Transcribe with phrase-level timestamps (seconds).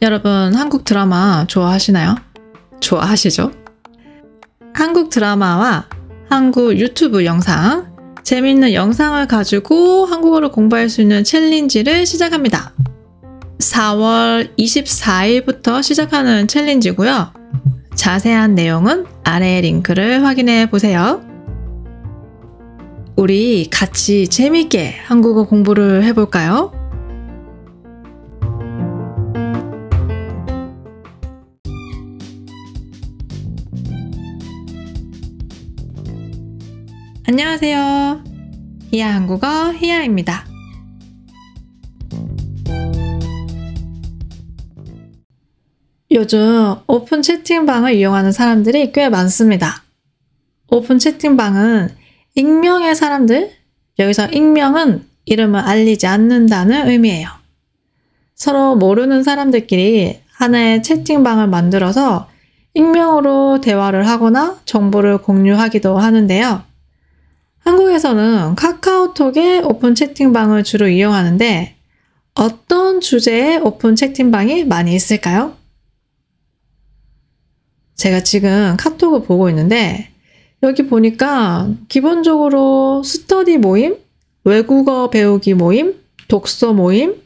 [0.00, 2.14] 여러분, 한국 드라마 좋아하시나요?
[2.78, 3.50] 좋아하시죠?
[4.72, 5.86] 한국 드라마와
[6.28, 12.72] 한국 유튜브 영상, 재미있는 영상을 가지고 한국어를 공부할 수 있는 챌린지를 시작합니다.
[13.58, 17.32] 4월 24일부터 시작하는 챌린지고요.
[17.96, 21.27] 자세한 내용은 아래 링크를 확인해 보세요.
[23.18, 26.70] 우리 같이 재밌게 한국어 공부를 해볼까요?
[37.26, 38.22] 안녕하세요.
[38.92, 40.46] 히야 한국어 히야입니다.
[46.12, 49.82] 요즘 오픈 채팅방을 이용하는 사람들이 꽤 많습니다.
[50.68, 52.06] 오픈 채팅방은
[52.38, 53.50] 익명의 사람들,
[53.98, 57.28] 여기서 익명은 이름을 알리지 않는다는 의미예요.
[58.36, 62.30] 서로 모르는 사람들끼리 하나의 채팅방을 만들어서
[62.74, 66.62] 익명으로 대화를 하거나 정보를 공유하기도 하는데요.
[67.58, 71.74] 한국에서는 카카오톡의 오픈 채팅방을 주로 이용하는데
[72.34, 75.56] 어떤 주제의 오픈 채팅방이 많이 있을까요?
[77.96, 80.12] 제가 지금 카톡을 보고 있는데
[80.62, 83.96] 여기 보니까 기본적으로 스터디 모임,
[84.44, 85.94] 외국어 배우기 모임,
[86.26, 87.22] 독서 모임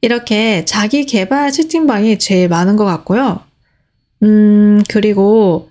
[0.00, 3.40] 이렇게 자기 개발 채팅방이 제일 많은 것 같고요.
[4.22, 5.70] 음, 그리고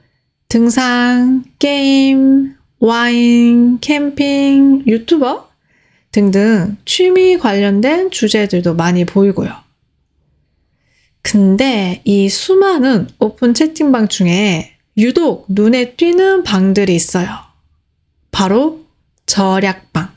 [0.50, 5.50] 등산, 게임, 와인, 캠핑, 유튜버
[6.12, 9.52] 등등 취미 관련된 주제들도 많이 보이고요.
[11.22, 17.28] 근데 이 수많은 오픈 채팅방 중에 유독 눈에 띄는 방들이 있어요.
[18.32, 18.86] 바로
[19.26, 20.12] 절약방.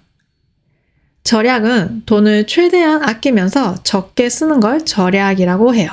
[1.23, 5.91] 절약은 돈을 최대한 아끼면서 적게 쓰는 걸 절약이라고 해요.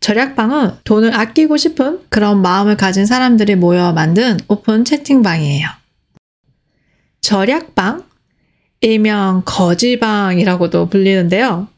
[0.00, 5.68] 절약방은 돈을 아끼고 싶은 그런 마음을 가진 사람들이 모여 만든 오픈 채팅방이에요.
[7.20, 8.04] 절약방,
[8.80, 11.68] 일명 거지방이라고도 불리는데요.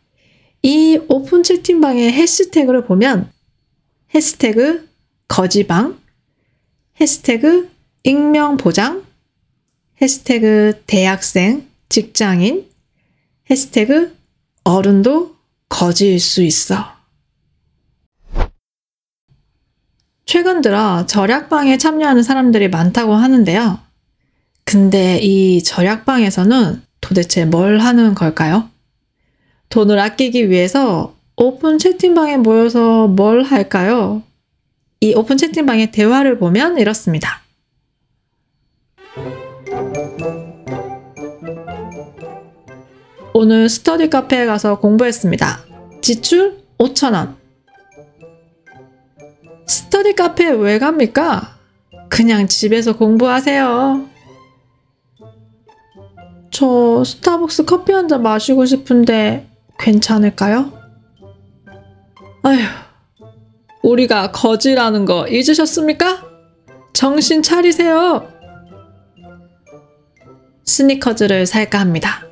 [0.63, 3.31] 이 오픈 채팅방의 해시태그를 보면
[4.15, 4.88] 해시태그
[5.29, 5.99] 거지방,
[7.01, 7.71] 해시태그
[8.03, 9.05] 익명보장,
[10.01, 12.67] 해시태그 대학생, 직장인,
[13.51, 14.17] 해시태그
[14.65, 15.37] 어른도
[15.69, 16.99] 거지일 수 있어.
[20.25, 23.79] 최근 들어 절약방에 참여하는 사람들이 많다고 하는데요.
[24.65, 28.69] 근데 이 절약방에서는 도대체 뭘 하는 걸까요?
[29.71, 34.23] 돈을 아끼기 위해서 오픈 채팅방에 모여서 뭘 할까요?
[35.01, 37.41] 이 오픈 채팅방의 대화를 보면 이렇습니다.
[43.35, 45.61] 오늘 스터디 카페에 가서 공부했습니다.
[46.03, 47.37] 지출 5천원.
[49.67, 51.57] 스터디 카페에 왜 갑니까?
[52.09, 54.09] 그냥 집에서 공부하세요.
[56.51, 59.49] 저 스타벅스 커피 한 잔 마시고 싶은데
[59.79, 60.73] 괜찮을까요?
[62.43, 62.59] 아휴,
[63.83, 66.23] 우리가 거지라는 거 잊으셨습니까?
[66.93, 68.27] 정신 차리세요!
[70.65, 72.23] 스니커즈를 살까 합니다.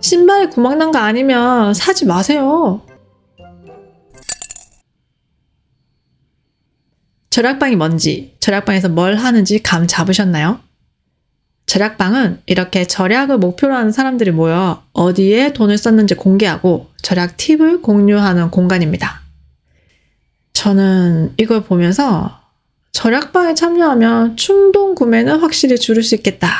[0.00, 2.82] 신발에 구멍 난 거 아니면 사지 마세요.
[7.30, 10.60] 절약방이 뭔지, 절약방에서 뭘 하는지 감 잡으셨나요?
[11.66, 19.20] 절약방은 이렇게 절약을 목표로 하는 사람들이 모여 어디에 돈을 썼는지 공개하고 절약 팁을 공유하는 공간입니다.
[20.58, 22.40] 저는 이걸 보면서
[22.90, 26.50] 절약방에 참여하면 충동 구매는 확실히 줄일 수 있겠다.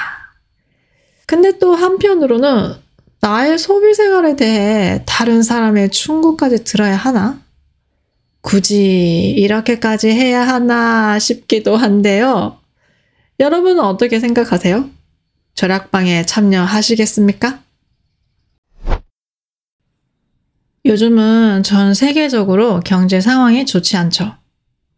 [1.26, 2.74] 근데 또 한편으로는
[3.20, 7.40] 나의 소비 생활에 대해 다른 사람의 충고까지 들어야 하나?
[8.40, 12.56] 굳이 이렇게까지 해야 하나 싶기도 한데요.
[13.40, 14.88] 여러분은 어떻게 생각하세요?
[15.54, 17.64] 절약방에 참여하시겠습니까?
[20.88, 24.34] 요즘은 전 세계적으로 경제 상황이 좋지 않죠.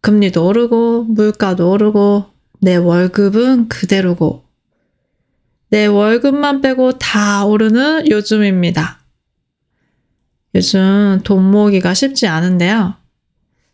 [0.03, 2.27] 금리도 오르고, 물가도 오르고,
[2.61, 4.45] 내 월급은 그대로고,
[5.69, 9.01] 내 월급만 빼고 다 오르는 요즘입니다.
[10.55, 12.95] 요즘 돈 모으기가 쉽지 않은데요.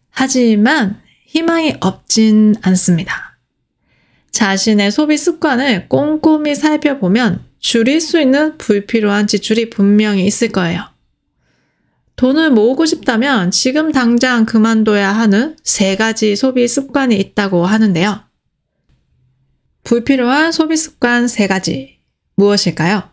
[0.09, 3.39] 하지만 희망이 없진 않습니다.
[4.31, 10.96] 자신의 소비 습관을 꼼꼼히 살펴보면 줄일 수 있는 불필요한 지출이 분명히 있을 거예요.
[12.17, 18.25] 돈을 모으고 싶다면 지금 당장 그만둬야 하는 세 가지 소비 습관이 있다고 하는데요.
[19.85, 21.99] 불필요한 소비 습관 세 가지.
[22.37, 23.11] 무엇일까요?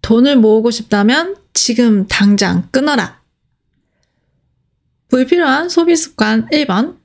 [0.00, 3.20] 돈을 모으고 싶다면 지금 당장 끊어라.
[5.08, 6.98] 불필요한 소비 습관 1번.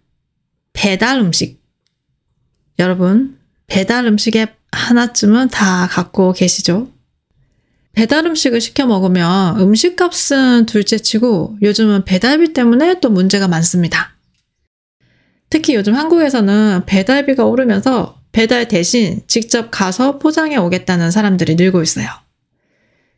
[0.73, 1.61] 배달 음식.
[2.79, 6.91] 여러분, 배달 음식 앱 하나쯤은 다 갖고 계시죠?
[7.93, 14.15] 배달 음식을 시켜 먹으면 음식 값은 둘째 치고 요즘은 배달비 때문에 또 문제가 많습니다.
[15.49, 22.07] 특히 요즘 한국에서는 배달비가 오르면서 배달 대신 직접 가서 포장해 오겠다는 사람들이 늘고 있어요.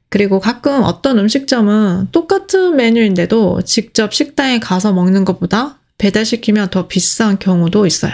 [0.09, 7.85] 그리고 가끔 어떤 음식점은 똑같은 메뉴인데도 직접 식당에 가서 먹는 것보다 배달시키면 더 비싼 경우도
[7.85, 8.13] 있어요.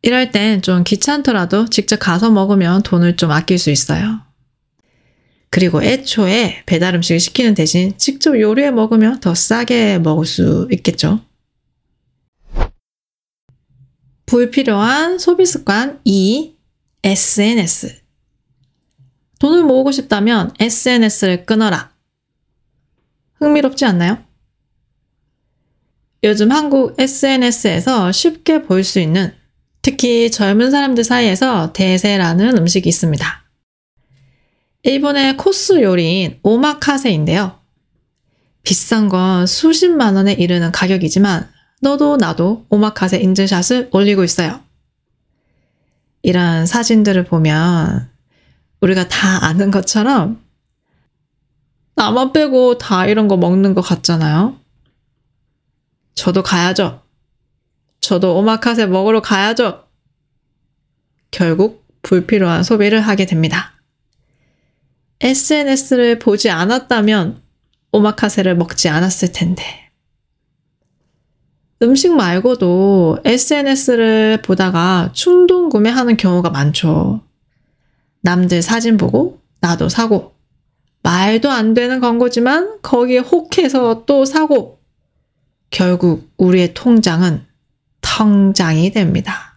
[0.00, 4.31] 이럴 땐 좀 귀찮더라도 직접 가서 먹으면 돈을 좀 아낄 수 있어요.
[5.52, 11.20] 그리고 애초에 배달 음식을 시키는 대신 직접 요리해 먹으면 더 싸게 먹을 수 있겠죠.
[14.24, 16.56] 불필요한 소비 습관 2.
[17.04, 18.00] SNS.
[19.40, 21.92] 돈을 모으고 싶다면 SNS를 끊어라.
[23.34, 24.24] 흥미롭지 않나요?
[26.24, 29.34] 요즘 한국 SNS에서 쉽게 볼 수 있는
[29.82, 33.41] 특히 젊은 사람들 사이에서 대세라는 음식이 있습니다.
[34.84, 37.60] 일본의 코스 요리인 오마카세인데요.
[38.64, 41.48] 비싼 건 수십만 원에 이르는 가격이지만
[41.80, 44.60] 너도 나도 오마카세 인증샷을 올리고 있어요.
[46.22, 48.10] 이런 사진들을 보면
[48.80, 50.42] 우리가 다 아는 것처럼
[51.94, 54.58] 나만 빼고 다 이런 거 먹는 것 같잖아요.
[56.14, 57.02] 저도 가야죠.
[58.00, 59.84] 저도 오마카세 먹으러 가야죠.
[61.30, 63.71] 결국 불필요한 소비를 하게 됩니다.
[65.22, 67.40] SNS를 보지 않았다면
[67.92, 69.62] 오마카세를 먹지 않았을 텐데.
[71.80, 77.22] 음식 말고도 SNS를 보다가 충동 구매하는 경우가 많죠.
[78.22, 80.34] 남들 사진 보고 나도 사고.
[81.04, 84.80] 말도 안 되는 광고지만 거기에 혹해서 또 사고.
[85.70, 87.46] 결국 우리의 통장은
[88.00, 89.54] 텅장이 됩니다.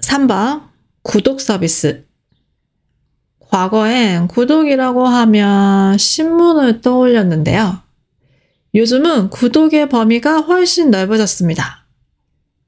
[0.00, 0.68] 3번
[1.02, 2.04] 구독 서비스
[3.54, 7.78] 과거엔 구독이라고 하면 신문을 떠올렸는데요.
[8.74, 11.86] 요즘은 구독의 범위가 훨씬 넓어졌습니다.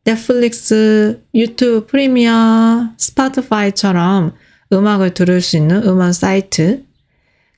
[0.05, 4.35] 넷플릭스, 유튜브 프리미엄, 스파티파이처럼
[4.73, 6.85] 음악을 들을 수 있는 음원 사이트,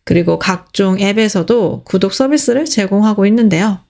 [0.04, 3.80] 그리고 각종 앱에서도 구독 서비스를 제공하고 있는데요.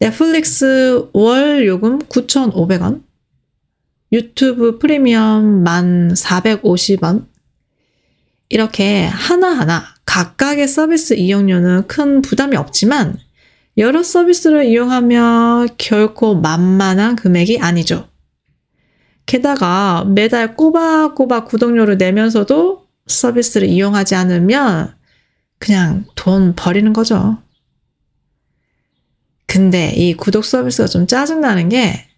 [0.00, 3.04] 넷플릭스 월 요금 9,500원,
[4.10, 7.26] 유튜브 프리미엄 1,450원,
[8.48, 13.18] 이렇게 하나하나 각각의 서비스 이용료는 큰 부담이 없지만
[13.76, 18.08] 여러 서비스를 이용하며 결코 만만한 금액이 아니죠.
[19.26, 24.94] 게다가 매달 꼬박꼬박 구독료를 내면서도 서비스를 이용하지 않으면
[25.58, 27.38] 그냥 돈 버리는 거죠.
[29.46, 32.14] 근데 이 구독 서비스가 좀 짜증나는 게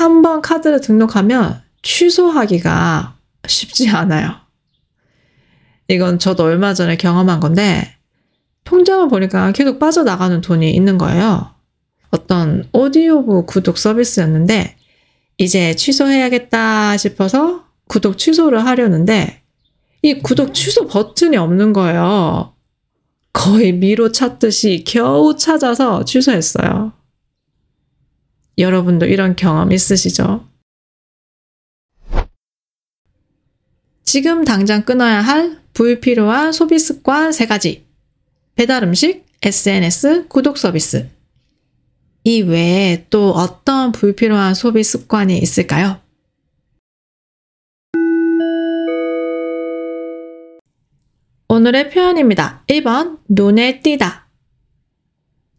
[0.00, 3.16] 한 번 카드를 등록하면 취소하기가
[3.46, 4.34] 쉽지 않아요.
[5.90, 7.96] 이건 저도 얼마 전에 경험한 건데
[8.62, 11.50] 통장을 보니까 계속 빠져나가는 돈이 있는 거예요.
[12.10, 14.76] 어떤 오디오북 구독 서비스였는데
[15.38, 19.42] 이제 취소해야겠다 싶어서 구독 취소를 하려는데
[20.02, 22.54] 이 구독 취소 버튼이 없는 거예요.
[23.32, 26.92] 거의 미로 찾듯이 겨우 찾아서 취소했어요.
[28.58, 30.44] 여러분도 이런 경험 있으시죠?
[34.12, 37.82] 지금 당장 끊어야 할 불필요한 소비 습관 3가지.
[38.56, 41.08] 배달 음식, SNS, 구독 서비스.
[42.24, 46.00] 이 외에 또 어떤 불필요한 소비 습관이 있을까요?
[51.46, 52.64] 오늘의 표현입니다.
[52.66, 54.26] 1번, 눈에 띄다.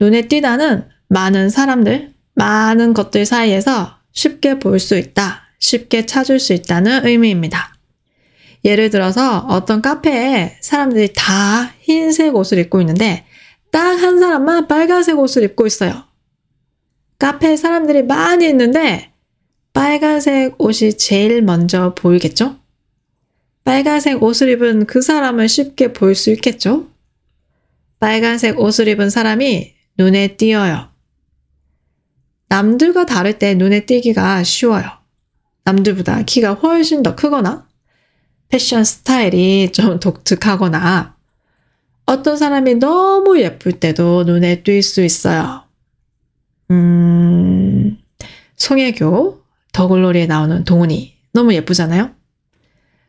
[0.02, 7.06] 눈에 띄다는 많은 사람들, 많은 것들 사이에서 쉽게 볼 수 있다, 쉽게 찾을 수 있다는
[7.06, 7.71] 의미입니다.
[8.64, 13.26] 예를 들어서 어떤 카페에 사람들이 다 흰색 옷을 입고 있는데
[13.72, 16.04] 딱 한 사람만 빨간색 옷을 입고 있어요.
[17.20, 19.12] 카페에 사람들이 많이 있는데
[19.74, 22.58] 빨간색 옷이 제일 먼저 보이겠죠?
[23.64, 26.88] 빨간색 옷을 입은 그 사람을 쉽게 볼 수 있겠죠?
[28.00, 30.90] 빨간색 옷을 입은 사람이 눈에 띄어요.
[32.50, 34.84] 남들과 다를 때 눈에 띄기가 쉬워요.
[35.64, 37.68] 남들보다 키가 훨씬 더 크거나
[38.52, 41.16] 패션 스타일이 좀 독특하거나
[42.06, 45.64] 어떤 사람이 너무 예쁠 때도 눈에 띌 수 있어요.
[46.70, 47.98] 음,
[48.58, 49.42] 송혜교,
[49.72, 52.12] 더글로리에 나오는 동훈이 너무 예쁘잖아요?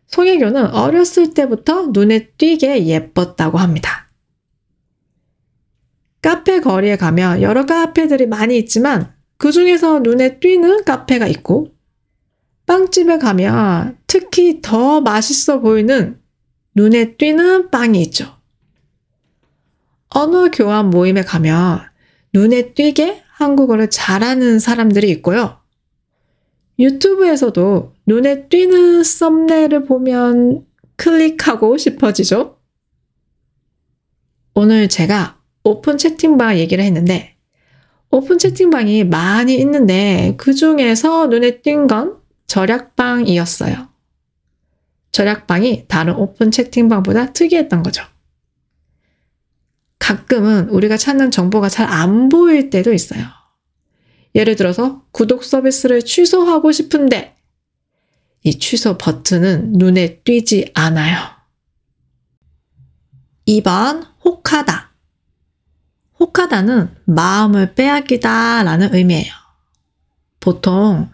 [0.06, 4.10] 송혜교는 어렸을 때부터 눈에 띄게 예뻤다고 합니다.
[6.20, 11.74] 카페 거리에 가면 여러 카페들이 많이 있지만 그 중에서 눈에 띄는 카페가 있고
[12.72, 16.18] 빵집에 가면 특히 더 맛있어 보이는
[16.74, 18.34] 눈에 띄는 빵이 있죠.
[20.08, 21.82] 언어 교환 모임에 가면
[22.32, 25.58] 눈에 띄게 한국어를 잘하는 사람들이 있고요.
[26.78, 30.64] 유튜브에서도 눈에 띄는 썸네일을 보면
[30.96, 32.56] 클릭하고 싶어지죠?
[34.54, 37.36] 오늘 제가 오픈 채팅방 얘기를 했는데,
[38.10, 42.21] 오픈 채팅방이 많이 있는데, 그 중에서 눈에 띈 건
[42.52, 43.88] 절약방이었어요.
[45.10, 48.04] 절약방이 다른 오픈 채팅방보다 특이했던 거죠.
[49.98, 53.24] 가끔은 우리가 찾는 정보가 잘 안 보일 때도 있어요.
[54.34, 57.36] 예를 들어서 구독 서비스를 취소하고 싶은데
[58.42, 61.16] 이 취소 버튼은 눈에 띄지 않아요.
[63.48, 64.92] 2번 혹하다.
[66.20, 69.32] 혹하다는 마음을 빼앗기다 라는 의미예요.
[70.38, 71.10] 보통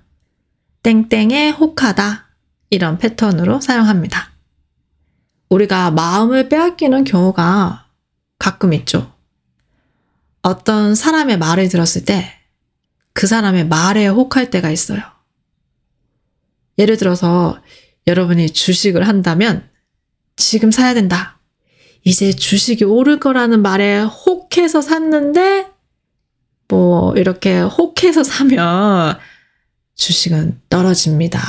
[0.88, 2.28] 땡땡에 혹하다
[2.70, 4.32] 이런 패턴으로 사용합니다.
[5.50, 7.86] 우리가 마음을 빼앗기는 경우가
[8.38, 9.12] 가끔 있죠.
[10.42, 12.38] 어떤 사람의 말을 들었을 때
[13.18, 15.00] 그 사람의 말에 혹할 때가 있어요.
[16.78, 17.60] 예를 들어서
[18.06, 19.68] 여러분이 주식을 한다면
[20.36, 21.40] 지금 사야 된다.
[22.04, 25.66] 이제 주식이 오를 거라는 말에 혹해서 샀는데
[26.68, 29.18] 뭐 이렇게 혹해서 사면
[29.98, 31.40] 주식은 떨어집니다.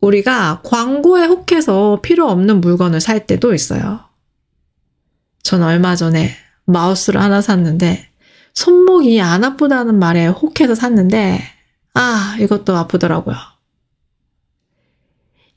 [0.00, 4.00] 우리가 광고에 혹해서 필요 없는 물건을 살 때도 있어요.
[5.44, 8.08] 전 얼마 전에 마우스를 하나 샀는데
[8.52, 11.40] 손목이 안 아프다는 말에 혹해서 샀는데
[11.94, 13.36] 아 이것도 아프더라고요.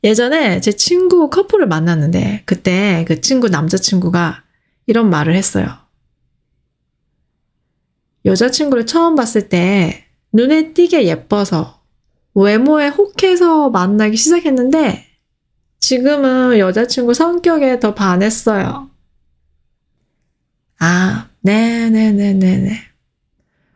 [0.03, 4.43] 예전에 제 친구 커플을 만났는데 그때 그 친구 남자친구가
[4.85, 5.75] 이런 말을 했어요.
[8.25, 10.04] 여자친구를 처음 봤을 때
[10.35, 11.81] 눈에 띄게 예뻐서
[12.33, 15.05] 외모에 혹해서 만나기 시작했는데
[15.79, 18.89] 지금은 여자친구 성격에 더 반했어요.
[20.79, 22.81] 아, 네네네네네.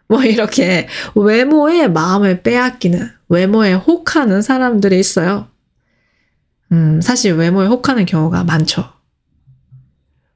[0.09, 5.47] 뭐 이렇게 외모에 마음을 빼앗기는, 외모에 혹하는 사람들이 있어요.
[6.73, 8.83] 음, 사실 외모에 혹하는 경우가 많죠.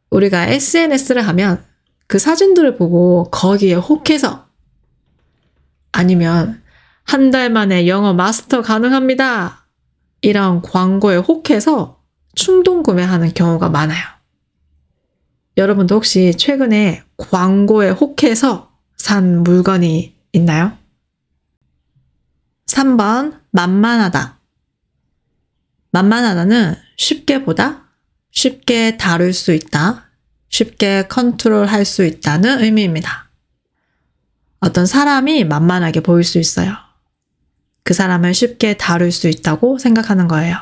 [0.10, 1.66] 우리가 SNS를 하면
[2.08, 4.53] 그 사진들을 보고 거기에 혹해서
[5.94, 6.62] 아니면
[7.06, 9.68] 한 달 만에 영어 마스터 가능합니다.
[10.22, 12.02] 이런 광고에 혹해서
[12.36, 14.04] 충동 구매하는 경우가 많아요.
[15.58, 20.78] 여러분도 혹시 최근에 광고에 혹해서 산 물건이 있나요?
[22.68, 24.40] 3번, 만만하다.
[25.92, 27.84] 만만하다는 쉽게 보다,
[28.32, 30.06] 쉽게 다룰 수 있다,
[30.50, 33.30] 쉽게 컨트롤 할 수 있다는 의미입니다.
[34.64, 36.74] 어떤 사람이 만만하게 보일 수 있어요.
[37.84, 40.56] 그 사람을 쉽게 다룰 수 있다고 생각하는 거예요.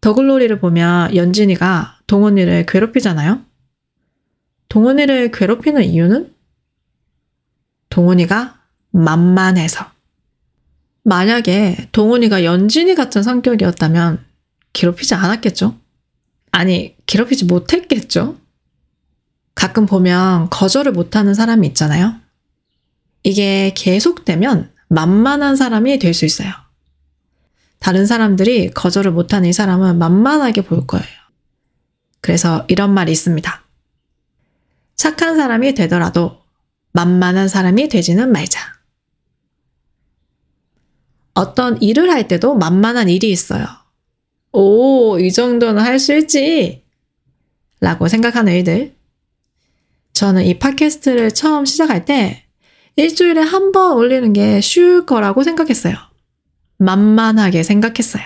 [0.00, 3.42] 더글로리를 보면 연진이가 동원이를 괴롭히잖아요.
[4.70, 6.34] 동원이를 괴롭히는 이유는
[7.90, 8.58] 동원이가
[8.90, 9.90] 만만해서.
[11.02, 14.24] 만약에 동훈이가 연진이 같은 성격이었다면
[14.72, 15.78] 괴롭히지 않았겠죠?
[16.52, 18.38] 아니, 괴롭히지 못했겠죠?
[19.54, 22.25] 가끔 보면 거절을 못하는 사람이 있잖아요?
[23.26, 26.52] 이게 계속되면 만만한 사람이 될 수 있어요.
[27.80, 31.06] 다른 사람들이 거절을 못하는 이 사람은 만만하게 보일 거예요.
[32.20, 33.64] 그래서 이런 말이 있습니다.
[34.94, 36.40] 착한 사람이 되더라도
[36.92, 38.60] 만만한 사람이 되지는 말자.
[41.34, 43.66] 어떤 일을 할 때도 만만한 일이 있어요.
[44.52, 46.84] 오, 이 정도는 할 수 있지.
[47.80, 48.94] 라고 생각하는 일들.
[50.12, 52.45] 저는 이 팟캐스트를 처음 시작할 때
[52.96, 55.94] 일주일에 한 번 올리는 게 쉬울 거라고 생각했어요.
[56.78, 58.24] 만만하게 생각했어요.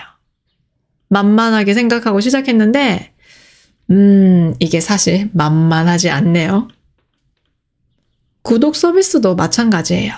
[1.09, 3.13] 만만하게 생각하고 시작했는데,
[3.89, 6.69] 음, 이게 사실 만만하지 않네요.
[8.43, 10.13] 구독 서비스도 마찬가지예요.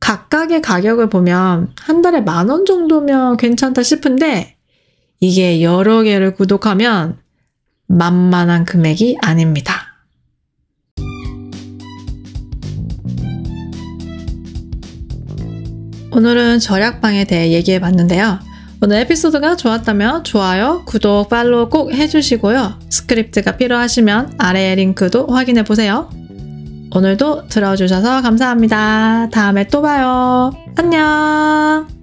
[0.00, 4.56] 각각의 가격을 보면 한 달에 만 원 정도면 괜찮다 싶은데
[5.20, 7.18] 이게 여러 개를 구독하면
[7.86, 9.77] 만만한 금액이 아닙니다.
[16.18, 18.40] 오늘은 절약방에 대해 얘기해 봤는데요.
[18.82, 22.80] 오늘 에피소드가 좋았다면 좋아요, 구독, 팔로우 꼭 해주시고요.
[22.90, 26.10] 스크립트가 필요하시면 아래의 링크도 확인해 보세요.
[26.92, 29.28] 오늘도 들어주셔서 감사합니다.
[29.30, 30.50] 다음에 또 봐요.
[30.76, 31.97] 안녕!